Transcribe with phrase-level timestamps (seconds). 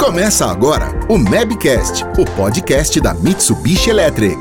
[0.00, 4.40] Começa agora o Mabcast, o podcast da Mitsubishi Electric.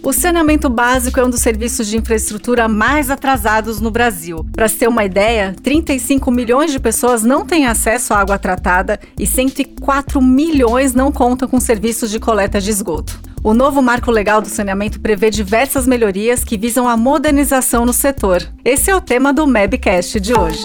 [0.00, 4.46] O saneamento básico é um dos serviços de infraestrutura mais atrasados no Brasil.
[4.52, 9.00] Para se ter uma ideia, 35 milhões de pessoas não têm acesso à água tratada
[9.18, 13.20] e 104 milhões não contam com serviços de coleta de esgoto.
[13.42, 18.40] O novo marco legal do saneamento prevê diversas melhorias que visam a modernização no setor.
[18.64, 20.62] Esse é o tema do Mabcast de hoje.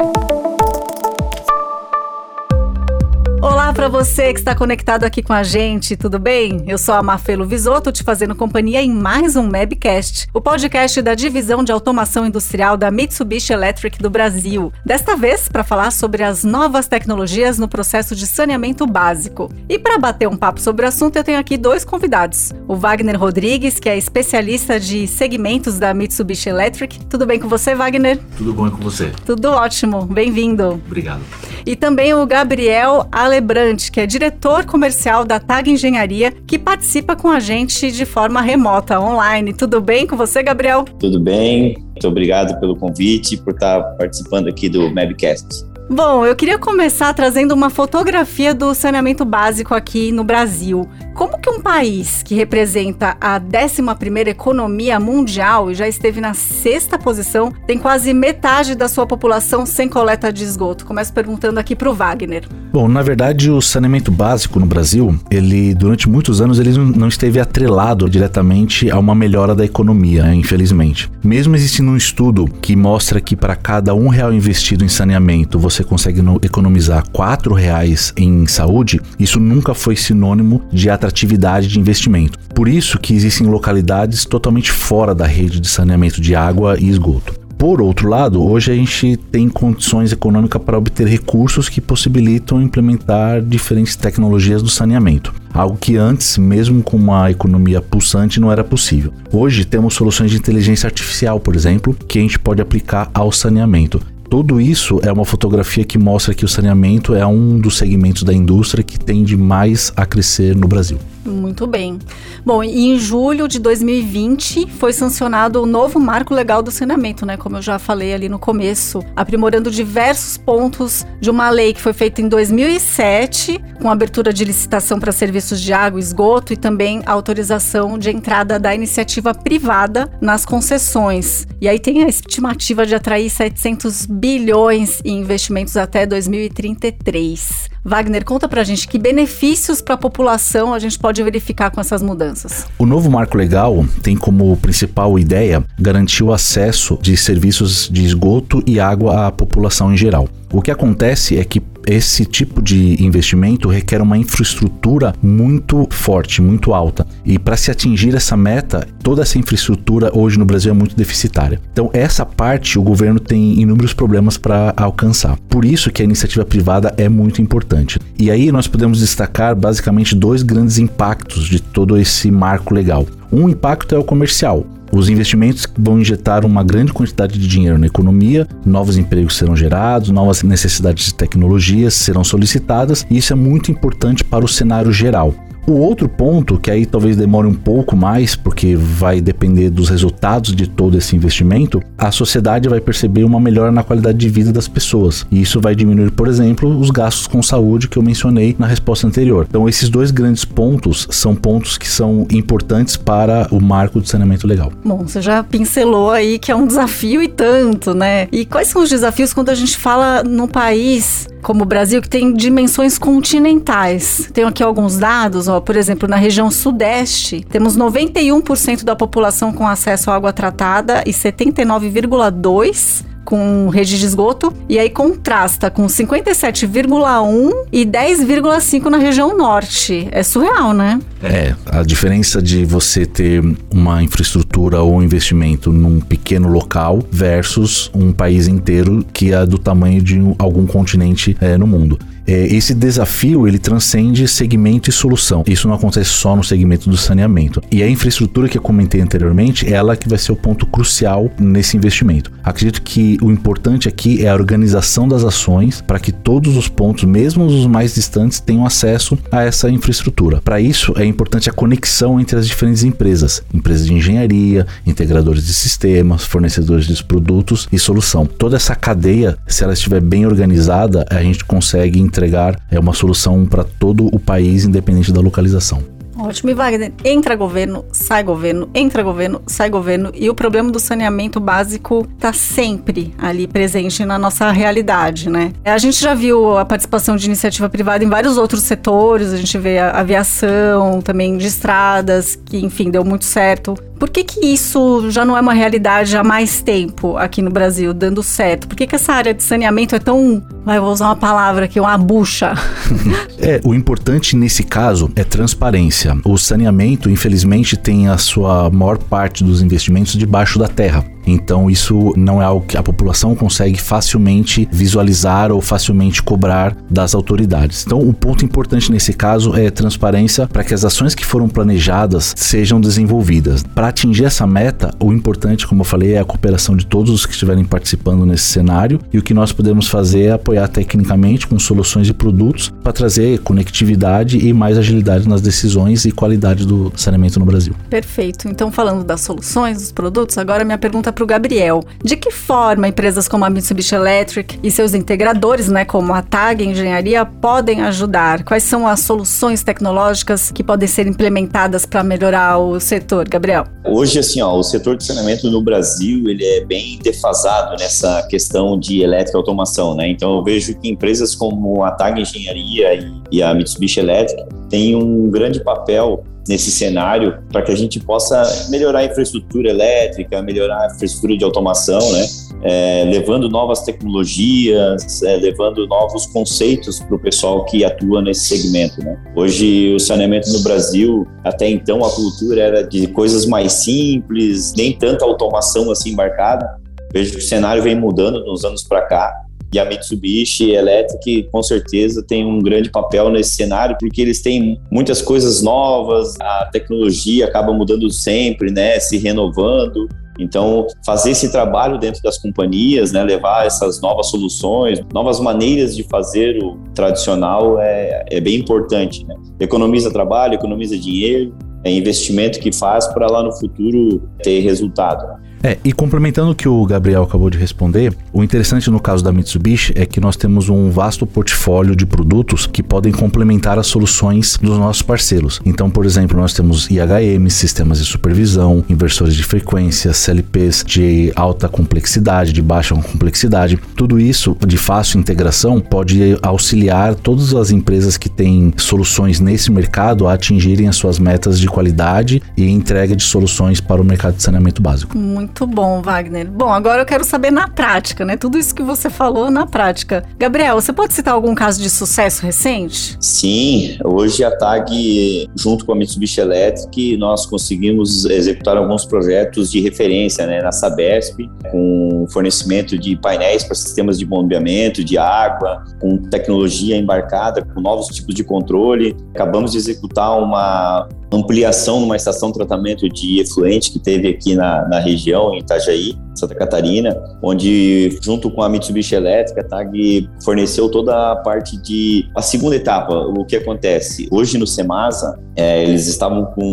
[3.71, 6.61] Olá para você que está conectado aqui com a gente, tudo bem?
[6.67, 11.15] Eu sou a Mafelo Visoto, te fazendo companhia em mais um Mabcast, o podcast da
[11.15, 14.73] divisão de automação industrial da Mitsubishi Electric do Brasil.
[14.85, 19.49] Desta vez para falar sobre as novas tecnologias no processo de saneamento básico.
[19.69, 22.51] E para bater um papo sobre o assunto, eu tenho aqui dois convidados.
[22.67, 27.05] O Wagner Rodrigues, que é especialista de segmentos da Mitsubishi Electric.
[27.05, 28.19] Tudo bem com você, Wagner?
[28.37, 29.13] Tudo bom com você?
[29.25, 30.73] Tudo ótimo, bem-vindo.
[30.85, 31.21] Obrigado.
[31.65, 37.29] E também o Gabriel Alebrante, que é diretor comercial da TAG Engenharia, que participa com
[37.29, 39.53] a gente de forma remota, online.
[39.53, 40.85] Tudo bem com você, Gabriel?
[40.99, 41.77] Tudo bem.
[41.77, 45.71] Muito obrigado pelo convite e por estar participando aqui do Mabcast.
[45.89, 50.87] Bom, eu queria começar trazendo uma fotografia do saneamento básico aqui no Brasil.
[51.13, 56.97] Como que um país que representa a 11ª economia mundial e já esteve na sexta
[56.97, 60.85] posição, tem quase metade da sua população sem coleta de esgoto?
[60.85, 62.47] Começo perguntando aqui para o Wagner.
[62.71, 67.39] Bom, na verdade, o saneamento básico no Brasil, ele durante muitos anos ele não esteve
[67.39, 71.11] atrelado diretamente a uma melhora da economia, infelizmente.
[71.21, 75.83] Mesmo existindo um estudo que mostra que para cada um real investido em saneamento você
[75.83, 82.37] consegue economizar quatro reais em saúde, isso nunca foi sinônimo de atratividade de investimento.
[82.53, 87.41] Por isso que existem localidades totalmente fora da rede de saneamento de água e esgoto.
[87.57, 93.39] Por outro lado, hoje a gente tem condições econômicas para obter recursos que possibilitam implementar
[93.39, 95.31] diferentes tecnologias do saneamento.
[95.53, 99.13] Algo que antes, mesmo com uma economia pulsante, não era possível.
[99.31, 104.01] Hoje temos soluções de inteligência artificial, por exemplo, que a gente pode aplicar ao saneamento.
[104.31, 108.33] Tudo isso é uma fotografia que mostra que o saneamento é um dos segmentos da
[108.33, 110.97] indústria que tende mais a crescer no Brasil.
[111.25, 111.99] Muito bem.
[112.43, 117.37] Bom, e em julho de 2020 foi sancionado o novo marco legal do saneamento, né?
[117.37, 121.93] Como eu já falei ali no começo, aprimorando diversos pontos de uma lei que foi
[121.93, 127.03] feita em 2007, com abertura de licitação para serviços de água e esgoto e também
[127.05, 131.45] autorização de entrada da iniciativa privada nas concessões.
[131.61, 137.69] E aí tem a estimativa de atrair 700 bilhões em investimentos até 2033.
[137.83, 142.01] Wagner, conta pra gente que benefícios para a população a gente pode verificar com essas
[142.01, 142.67] mudanças.
[142.77, 148.61] O novo marco legal tem como principal ideia garantir o acesso de serviços de esgoto
[148.67, 150.29] e água à população em geral.
[150.53, 156.73] O que acontece é que esse tipo de investimento requer uma infraestrutura muito forte, muito
[156.73, 157.05] alta.
[157.25, 161.59] E para se atingir essa meta, toda essa infraestrutura hoje no Brasil é muito deficitária.
[161.71, 165.37] Então, essa parte o governo tem inúmeros problemas para alcançar.
[165.49, 167.99] Por isso que a iniciativa privada é muito importante.
[168.17, 173.05] E aí nós podemos destacar basicamente dois grandes impactos de todo esse marco legal.
[173.31, 174.65] Um impacto é o comercial.
[174.91, 180.09] Os investimentos vão injetar uma grande quantidade de dinheiro na economia, novos empregos serão gerados,
[180.09, 185.33] novas necessidades de tecnologias serão solicitadas, e isso é muito importante para o cenário geral.
[185.67, 190.55] O outro ponto, que aí talvez demore um pouco mais, porque vai depender dos resultados
[190.55, 194.67] de todo esse investimento, a sociedade vai perceber uma melhora na qualidade de vida das
[194.67, 195.25] pessoas.
[195.31, 199.05] E isso vai diminuir, por exemplo, os gastos com saúde que eu mencionei na resposta
[199.05, 199.45] anterior.
[199.47, 204.47] Então, esses dois grandes pontos são pontos que são importantes para o marco de saneamento
[204.47, 204.71] legal.
[204.83, 208.27] Bom, você já pincelou aí que é um desafio e tanto, né?
[208.31, 212.09] E quais são os desafios quando a gente fala num país como o Brasil, que
[212.09, 214.29] tem dimensões continentais.
[214.33, 219.67] Tenho aqui alguns dados, ó, por exemplo, na região sudeste, temos 91% da população com
[219.67, 227.51] acesso à água tratada e 79,2% com rede de esgoto e aí contrasta com 57,1
[227.71, 230.07] e 10,5 na região norte.
[230.11, 230.99] É surreal, né?
[231.23, 233.41] É, a diferença de você ter
[233.71, 240.01] uma infraestrutura ou investimento num pequeno local versus um país inteiro que é do tamanho
[240.01, 241.99] de algum continente é, no mundo.
[242.27, 245.43] É, esse desafio ele transcende segmento e solução.
[245.47, 247.61] Isso não acontece só no segmento do saneamento.
[247.71, 251.29] E a infraestrutura que eu comentei anteriormente, é ela que vai ser o ponto crucial
[251.39, 252.31] nesse investimento.
[252.43, 257.03] Acredito que o importante aqui é a organização das ações para que todos os pontos,
[257.03, 260.41] mesmo os mais distantes, tenham acesso a essa infraestrutura.
[260.41, 265.53] Para isso é importante a conexão entre as diferentes empresas, empresas de engenharia, integradores de
[265.53, 268.25] sistemas, fornecedores de produtos e solução.
[268.25, 273.45] Toda essa cadeia, se ela estiver bem organizada, a gente consegue entregar é uma solução
[273.45, 275.81] para todo o país, independente da localização.
[276.17, 276.51] Ótimo.
[276.51, 280.11] E Wagner, entra governo, sai governo, entra governo, sai governo.
[280.13, 285.51] E o problema do saneamento básico está sempre ali presente na nossa realidade, né?
[285.65, 289.57] A gente já viu a participação de iniciativa privada em vários outros setores, a gente
[289.57, 293.73] vê a aviação, também de estradas, que enfim, deu muito certo.
[294.01, 297.93] Por que, que isso já não é uma realidade há mais tempo aqui no Brasil,
[297.93, 298.67] dando certo?
[298.67, 300.41] Por que, que essa área de saneamento é tão.
[300.65, 302.55] Vai, vou usar uma palavra aqui, uma bucha.
[303.37, 306.17] é, o importante nesse caso é transparência.
[306.25, 311.05] O saneamento, infelizmente, tem a sua maior parte dos investimentos debaixo da terra.
[311.25, 317.13] Então isso não é algo que a população consegue facilmente visualizar ou facilmente cobrar das
[317.15, 317.83] autoridades.
[317.85, 322.33] Então o ponto importante nesse caso é transparência para que as ações que foram planejadas
[322.35, 323.63] sejam desenvolvidas.
[323.63, 327.25] Para atingir essa meta, o importante, como eu falei, é a cooperação de todos os
[327.25, 331.57] que estiverem participando nesse cenário e o que nós podemos fazer é apoiar tecnicamente com
[331.59, 337.39] soluções e produtos para trazer conectividade e mais agilidade nas decisões e qualidade do saneamento
[337.39, 337.75] no Brasil.
[337.89, 338.47] Perfeito.
[338.47, 341.83] Então falando das soluções, dos produtos, agora minha pergunta pergunta para o Gabriel.
[342.03, 346.63] De que forma empresas como a Mitsubishi Electric e seus integradores, né, como a TAG
[346.63, 348.43] Engenharia, podem ajudar?
[348.43, 353.65] Quais são as soluções tecnológicas que podem ser implementadas para melhorar o setor, Gabriel?
[353.85, 358.79] Hoje, assim, ó, o setor de saneamento no Brasil ele é bem defasado nessa questão
[358.79, 360.07] de elétrica automação, né?
[360.07, 364.95] Então, eu vejo que empresas como a TAG Engenharia e, e a Mitsubishi Electric têm
[364.95, 370.83] um grande papel nesse cenário para que a gente possa melhorar a infraestrutura elétrica, melhorar
[370.83, 372.25] a infraestrutura de automação, né?
[372.63, 379.03] É, levando novas tecnologias, é, levando novos conceitos para o pessoal que atua nesse segmento.
[379.03, 379.17] Né?
[379.35, 384.95] Hoje, o saneamento no Brasil, até então, a cultura era de coisas mais simples, nem
[384.95, 386.69] tanta automação assim embarcada.
[387.11, 389.33] Vejo que o cenário vem mudando nos anos para cá
[389.73, 394.79] e a Mitsubishi Electric com certeza tem um grande papel nesse cenário porque eles têm
[394.91, 400.07] muitas coisas novas, a tecnologia acaba mudando sempre, né, se renovando.
[400.39, 406.03] Então, fazer esse trabalho dentro das companhias, né, levar essas novas soluções, novas maneiras de
[406.03, 409.25] fazer o tradicional é, é bem importante.
[409.25, 409.35] Né?
[409.59, 411.53] Economiza trabalho, economiza dinheiro,
[411.83, 415.41] é investimento que faz para lá no futuro ter resultado.
[415.63, 419.31] É, e complementando o que o Gabriel acabou de responder, o interessante no caso da
[419.31, 424.57] Mitsubishi é que nós temos um vasto portfólio de produtos que podem complementar as soluções
[424.57, 425.61] dos nossos parceiros.
[425.63, 431.69] Então, por exemplo, nós temos IHM, sistemas de supervisão, inversores de frequência, CLPs de alta
[431.69, 433.79] complexidade, de baixa complexidade.
[433.95, 440.27] Tudo isso de fácil integração pode auxiliar todas as empresas que têm soluções nesse mercado
[440.27, 444.43] a atingirem as suas metas de qualidade e entrega de soluções para o mercado de
[444.43, 445.17] saneamento básico.
[445.17, 446.49] Muito muito bom, Wagner.
[446.49, 448.37] Bom, agora eu quero saber na prática, né?
[448.37, 450.23] Tudo isso que você falou na prática.
[450.37, 453.17] Gabriel, você pode citar algum caso de sucesso recente?
[453.19, 459.81] Sim, hoje a TAG, junto com a Mitsubishi Electric, nós conseguimos executar alguns projetos de
[459.81, 461.37] referência né, na Sabesp,
[461.69, 468.07] com fornecimento de painéis para sistemas de bombeamento, de água, com tecnologia embarcada, com novos
[468.07, 469.17] tipos de controle.
[469.33, 474.87] Acabamos de executar uma ampliação numa estação de tratamento de efluente que teve aqui na,
[474.87, 480.89] na região, em Itajaí, Santa Catarina, onde, junto com a Mitsubishi Elétrica, a TAG forneceu
[480.89, 482.29] toda a parte de.
[482.35, 484.27] A segunda etapa, o que acontece?
[484.31, 486.63] Hoje no Semasa, é, eles estavam com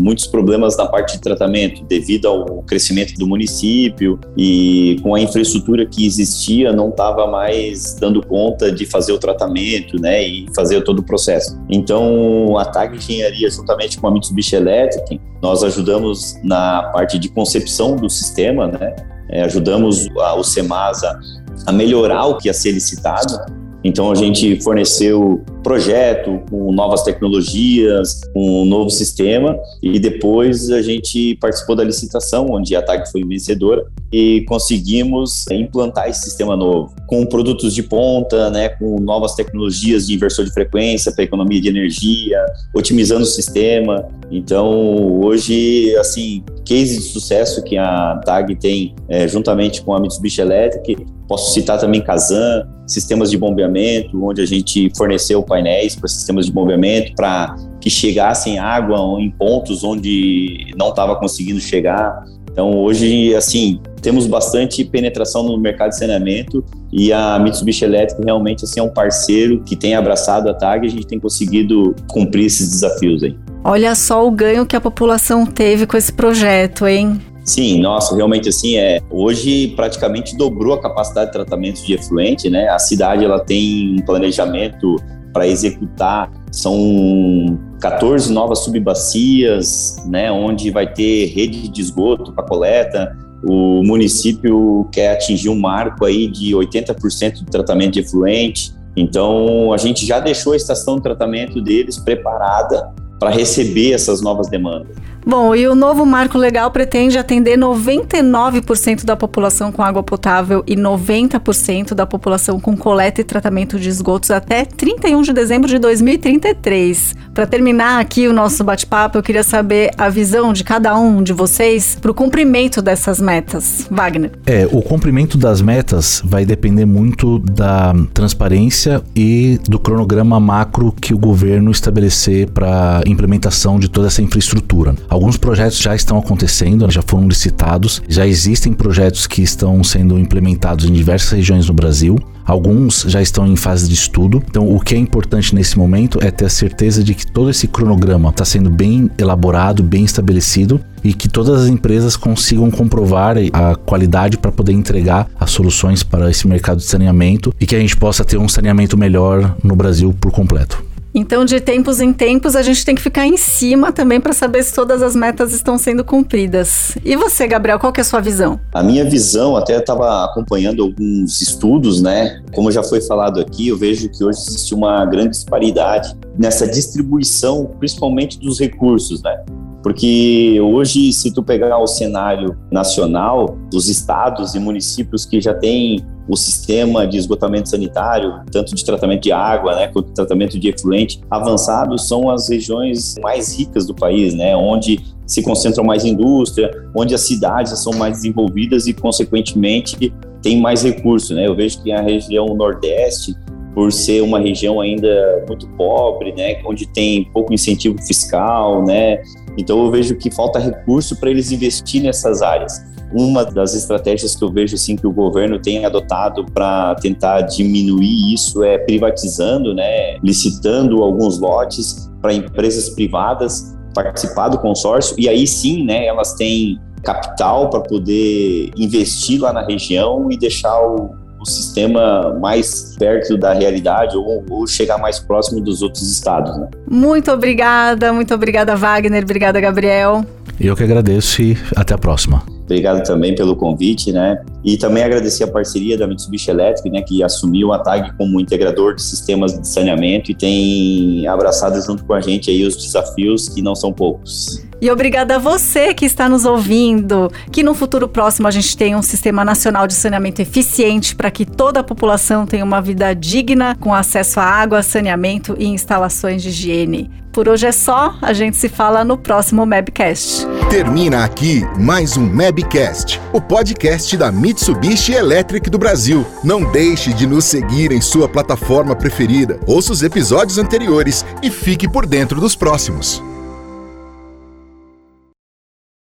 [0.00, 5.84] muitos problemas na parte de tratamento, devido ao crescimento do município e com a infraestrutura
[5.86, 11.00] que existia, não estava mais dando conta de fazer o tratamento né, e fazer todo
[11.00, 11.58] o processo.
[11.68, 17.96] Então, a TAG Engenharia, juntamente com a Mitsubishi Electric, nós ajudamos na parte de concepção
[17.96, 18.94] do sistema, né?
[19.30, 21.18] É, ajudamos a, o Semasa
[21.66, 23.38] a melhorar o que ia ser licitado.
[23.84, 31.36] Então a gente forneceu projeto com novas tecnologias, um novo sistema e depois a gente
[31.36, 37.24] participou da licitação onde a TAG foi vencedora e conseguimos implantar esse sistema novo com
[37.26, 42.44] produtos de ponta, né, com novas tecnologias de inversor de frequência para economia de energia,
[42.74, 44.06] otimizando o sistema.
[44.30, 50.42] Então, hoje, assim, case de sucesso que a TAG tem é, juntamente com a Mitsubishi
[50.42, 56.44] Electric, posso citar também Kazan, sistemas de bombeamento, onde a gente forneceu painéis para sistemas
[56.44, 62.22] de bombeamento para que chegassem água em pontos onde não estava conseguindo chegar.
[62.52, 68.64] Então, hoje, assim, temos bastante penetração no mercado de saneamento e a Mitsubishi Electric realmente
[68.64, 72.44] assim, é um parceiro que tem abraçado a TAG e a gente tem conseguido cumprir
[72.44, 73.34] esses desafios aí.
[73.64, 77.20] Olha só o ganho que a população teve com esse projeto, hein?
[77.44, 79.00] Sim, nossa, realmente assim é.
[79.10, 82.68] Hoje praticamente dobrou a capacidade de tratamento de efluente, né?
[82.68, 84.96] A cidade ela tem um planejamento
[85.32, 93.16] para executar são 14 novas subbacias, né, onde vai ter rede de esgoto para coleta.
[93.44, 98.72] O município quer atingir um marco aí de 80% de tratamento de efluente.
[98.96, 104.48] Então, a gente já deixou a estação de tratamento deles preparada para receber essas novas
[104.48, 104.96] demandas.
[105.28, 110.74] Bom, e o novo marco legal pretende atender 99% da população com água potável e
[110.74, 117.14] 90% da população com coleta e tratamento de esgotos até 31 de dezembro de 2033.
[117.34, 121.34] Para terminar aqui o nosso bate-papo, eu queria saber a visão de cada um de
[121.34, 123.86] vocês para o cumprimento dessas metas.
[123.90, 124.32] Wagner.
[124.46, 131.12] É, o cumprimento das metas vai depender muito da transparência e do cronograma macro que
[131.12, 134.96] o governo estabelecer para implementação de toda essa infraestrutura.
[135.18, 140.84] Alguns projetos já estão acontecendo, já foram licitados, já existem projetos que estão sendo implementados
[140.84, 142.16] em diversas regiões no Brasil.
[142.46, 144.40] Alguns já estão em fase de estudo.
[144.48, 147.66] Então, o que é importante nesse momento é ter a certeza de que todo esse
[147.66, 153.74] cronograma está sendo bem elaborado, bem estabelecido e que todas as empresas consigam comprovar a
[153.74, 157.96] qualidade para poder entregar as soluções para esse mercado de saneamento e que a gente
[157.96, 160.80] possa ter um saneamento melhor no Brasil por completo.
[161.18, 164.62] Então, de tempos em tempos, a gente tem que ficar em cima também para saber
[164.62, 166.96] se todas as metas estão sendo cumpridas.
[167.04, 168.60] E você, Gabriel, qual que é a sua visão?
[168.72, 172.40] A minha visão, até estava acompanhando alguns estudos, né?
[172.54, 177.68] Como já foi falado aqui, eu vejo que hoje existe uma grande disparidade nessa distribuição,
[177.80, 179.44] principalmente dos recursos, né?
[179.82, 186.04] Porque hoje, se tu pegar o cenário nacional, os estados e municípios que já têm
[186.28, 190.68] o sistema de esgotamento sanitário, tanto de tratamento de água, né, quanto de tratamento de
[190.68, 196.70] efluente avançado, são as regiões mais ricas do país, né, onde se concentram mais indústria,
[196.94, 201.46] onde as cidades são mais desenvolvidas e, consequentemente, tem mais recursos, né.
[201.46, 203.34] Eu vejo que a região Nordeste
[203.74, 209.22] por ser uma região ainda muito pobre, né, onde tem pouco incentivo fiscal, né,
[209.58, 212.80] então eu vejo que falta recurso para eles investir nessas áreas.
[213.12, 218.34] Uma das estratégias que eu vejo assim que o governo tem adotado para tentar diminuir
[218.34, 225.46] isso é privatizando, né, licitando alguns lotes para empresas privadas participar do consórcio e aí
[225.46, 231.46] sim, né, elas têm capital para poder investir lá na região e deixar o, o
[231.46, 236.56] sistema mais perto da realidade ou, ou, chegar mais próximo dos outros estados.
[236.58, 236.68] Né?
[236.90, 239.22] Muito obrigada, muito obrigada, Wagner.
[239.22, 240.24] Obrigada, Gabriel.
[240.60, 242.42] Eu que agradeço e até a próxima.
[242.64, 244.42] Obrigado também pelo convite, né?
[244.64, 248.94] E também agradecer a parceria da Mitsubishi Electric, né, que assumiu a TAG como integrador
[248.94, 253.62] de sistemas de saneamento e tem abraçado junto com a gente aí os desafios que
[253.62, 254.66] não são poucos.
[254.80, 257.30] E obrigada a você que está nos ouvindo.
[257.50, 261.44] Que no futuro próximo a gente tenha um sistema nacional de saneamento eficiente para que
[261.44, 266.50] toda a população tenha uma vida digna, com acesso à água, saneamento e instalações de
[266.50, 267.10] higiene.
[267.32, 270.46] Por hoje é só, a gente se fala no próximo Mabcast.
[270.70, 276.26] Termina aqui mais um Mabcast, o podcast da Mitsubishi Electric do Brasil.
[276.42, 279.60] Não deixe de nos seguir em sua plataforma preferida.
[279.66, 283.22] Ouça os episódios anteriores e fique por dentro dos próximos.